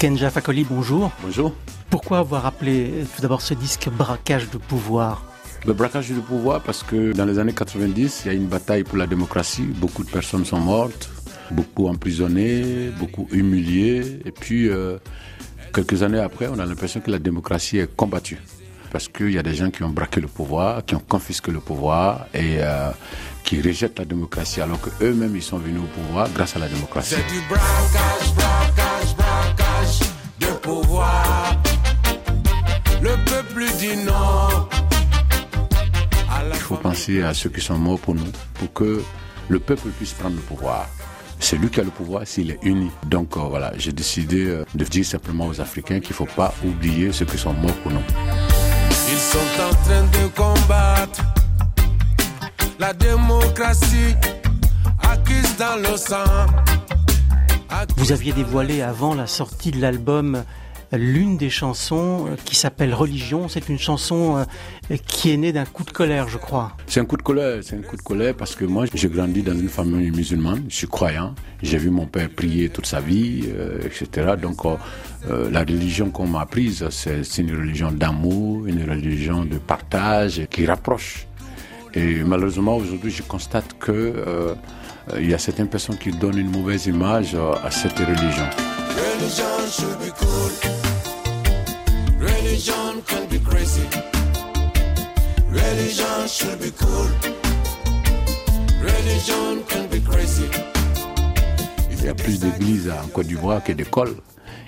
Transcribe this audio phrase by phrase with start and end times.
[0.00, 1.12] Tikenja Fakoli, bonjour.
[1.22, 1.52] Bonjour.
[1.90, 5.22] Pourquoi avoir appelé tout d'abord ce disque Braquage de pouvoir?
[5.66, 8.82] Le braquage de pouvoir parce que dans les années 90, il y a une bataille
[8.82, 9.60] pour la démocratie.
[9.60, 11.10] Beaucoup de personnes sont mortes,
[11.50, 14.20] beaucoup emprisonnées, beaucoup humiliées.
[14.24, 14.96] Et puis, euh,
[15.74, 18.38] quelques années après, on a l'impression que la démocratie est combattue.
[18.90, 21.60] Parce qu'il y a des gens qui ont braqué le pouvoir, qui ont confisqué le
[21.60, 22.88] pouvoir et euh,
[23.44, 27.16] qui rejettent la démocratie alors qu'eux-mêmes ils sont venus au pouvoir grâce à la démocratie.
[27.16, 28.79] C'est du braquage, braquage
[37.18, 39.02] à ceux qui sont morts pour nous, pour que
[39.48, 40.88] le peuple puisse prendre le pouvoir.
[41.40, 42.90] C'est lui qui a le pouvoir s'il est uni.
[43.06, 46.54] Donc euh, voilà, j'ai décidé euh, de dire simplement aux Africains qu'il ne faut pas
[46.64, 48.02] oublier ceux qui sont morts pour nous.
[49.10, 51.24] Ils sont en train de combattre
[52.78, 54.14] la démocratie
[55.02, 56.46] acquise dans le sang.
[57.96, 60.44] Vous aviez dévoilé avant la sortie de l'album
[60.98, 63.48] l'une des chansons euh, qui s'appelle Religion.
[63.48, 66.76] C'est une chanson euh, qui est née d'un coup de colère, je crois.
[66.86, 69.42] C'est un coup de colère, c'est un coup de colère parce que moi, j'ai grandi
[69.42, 71.34] dans une famille musulmane, je suis croyant.
[71.62, 74.34] J'ai vu mon père prier toute sa vie, euh, etc.
[74.40, 74.64] Donc,
[75.28, 81.26] la religion qu'on m'a apprise, c'est une religion d'amour, une religion de partage qui rapproche.
[81.92, 84.56] Et malheureusement, aujourd'hui, je constate que
[85.18, 88.79] il y a certaines personnes qui donnent une mauvaise image à cette religion.
[89.20, 90.50] Religion should be cool.
[92.18, 93.86] Religion can be crazy.
[95.50, 97.06] Religion should be cool.
[98.80, 100.48] Religion can be crazy.
[101.90, 104.16] Il y a plus d'églises en Côte d'Ivoire que d'écoles.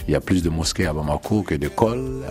[0.09, 2.25] Il y a plus de mosquées à Bamako que d'écoles.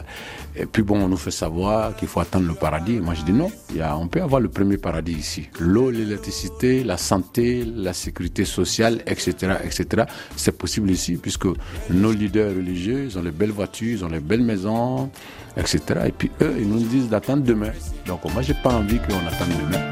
[0.55, 2.99] Et puis bon, on nous fait savoir qu'il faut attendre le paradis.
[2.99, 3.49] Moi, je dis non.
[3.69, 5.47] Il y a, on peut avoir le premier paradis ici.
[5.59, 10.03] L'eau, l'électricité, la santé, la sécurité sociale, etc., etc.
[10.35, 11.47] C'est possible ici puisque
[11.89, 15.09] nos leaders religieux, ils ont les belles voitures, ils ont les belles maisons,
[15.55, 15.81] etc.
[16.07, 17.71] Et puis eux, ils nous disent d'attendre demain.
[18.05, 19.91] Donc moi, j'ai pas envie qu'on attende demain.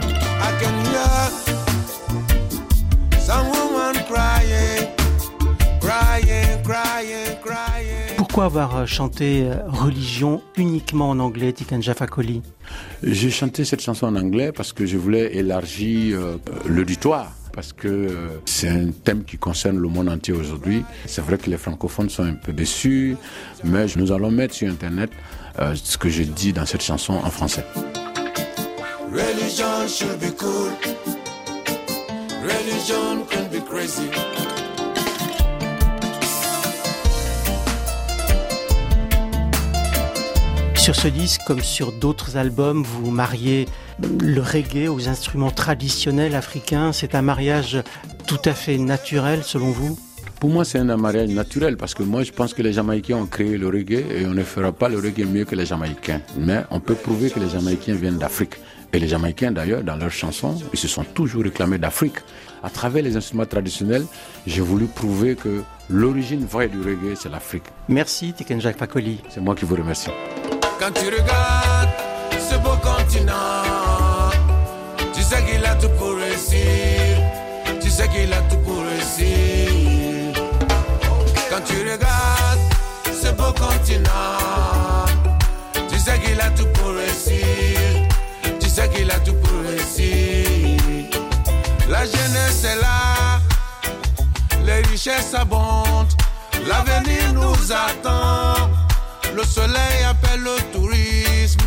[8.39, 12.41] Pourquoi avoir chanté euh, Religion uniquement en anglais, Tikenja Fakoli
[13.03, 17.33] J'ai chanté cette chanson en anglais parce que je voulais élargir euh, l'auditoire.
[17.51, 20.85] Parce que euh, c'est un thème qui concerne le monde entier aujourd'hui.
[21.05, 23.17] C'est vrai que les francophones sont un peu déçus,
[23.65, 25.09] mais nous allons mettre sur Internet
[25.59, 27.65] euh, ce que je dis dans cette chanson en français.
[29.11, 30.71] Religion should be cool.
[32.41, 34.09] Religion can be crazy.
[40.89, 43.67] Sur ce disque, comme sur d'autres albums, vous mariez
[44.21, 46.93] le reggae aux instruments traditionnels africains.
[46.93, 47.77] C'est un mariage
[48.25, 49.99] tout à fait naturel, selon vous?
[50.39, 53.27] Pour moi, c'est un mariage naturel parce que moi, je pense que les Jamaïcains ont
[53.27, 56.21] créé le reggae et on ne fera pas le reggae mieux que les Jamaïcains.
[56.39, 58.55] Mais on peut prouver que les Jamaïcains viennent d'Afrique.
[58.91, 62.17] Et les Jamaïcains, d'ailleurs, dans leurs chansons, ils se sont toujours réclamés d'Afrique.
[62.63, 64.07] À travers les instruments traditionnels,
[64.47, 67.65] j'ai voulu prouver que l'origine vraie du reggae, c'est l'Afrique.
[67.89, 69.21] Merci, Tikenja Fakoli.
[69.29, 70.09] C'est moi qui vous remercie.
[70.79, 71.89] Quand tu regardes
[72.39, 74.31] ce beau continent,
[75.13, 77.17] tu sais qu'il a tout pour réussir.
[77.81, 80.33] Tu sais qu'il a tout pour réussir.
[81.49, 82.61] Quand tu regardes
[83.05, 85.05] ce beau continent,
[85.89, 88.07] tu sais qu'il a tout pour réussir.
[88.61, 90.79] Tu sais qu'il a tout pour réussir.
[91.89, 93.41] La jeunesse est là,
[94.63, 96.13] les richesses abondent,
[96.65, 98.38] l'avenir nous attend.
[99.35, 101.61] Le soleil appelle le tourisme.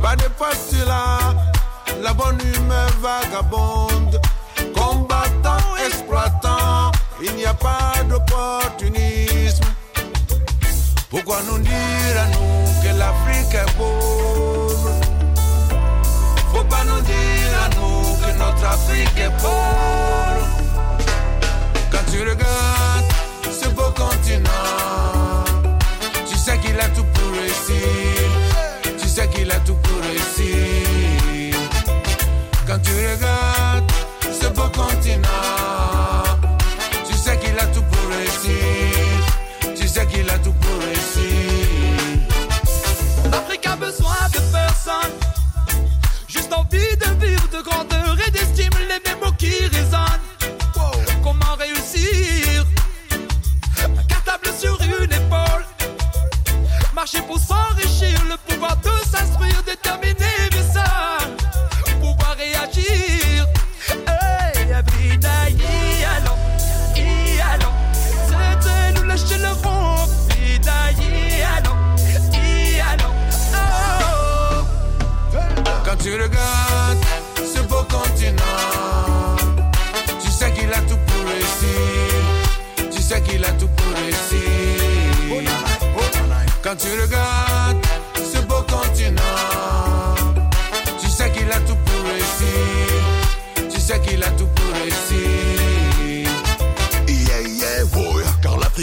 [0.00, 1.18] Pas de postulat,
[2.02, 4.20] la bonne humeur vagabonde.
[4.74, 6.92] Combattant, exploitant,
[7.22, 9.64] il n'y a pas d'opportunisme.
[11.10, 14.90] Pourquoi nous dire à nous que l'Afrique est pauvre?
[16.52, 20.46] Faut pas nous dire à nous que notre Afrique est pauvre?
[21.90, 22.73] Quand tu regardes
[26.74, 28.30] qu'il a tout pour réussir.
[29.00, 31.58] Tu sais qu'il a tout pour réussir.
[32.66, 33.92] Quand tu regardes
[34.22, 35.93] ce beau continent,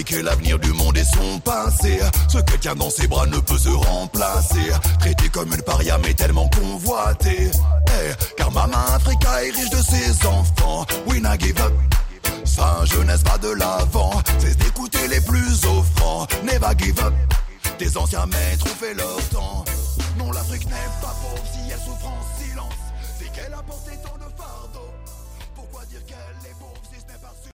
[0.04, 2.00] que l'avenir du monde est son passé.
[2.28, 4.72] Ce que tient dans ses bras ne peut se remplacer.
[5.00, 7.52] Traité comme une paria mais tellement convoité.
[7.88, 10.86] Eh, car Maman Africa est riche de ses enfants.
[11.08, 11.74] We give up.
[12.46, 14.12] Sa jeunesse va de l'avant.
[14.40, 16.28] C'est d'écouter les plus offrants.
[16.44, 17.14] Never give up.
[17.78, 19.66] Tes anciens maîtres ont fait leur temps.
[20.18, 22.74] Non, l'Afrique n'est pas pauvre si elle souffre en silence.
[23.20, 24.21] C'est qu'elle a porté tant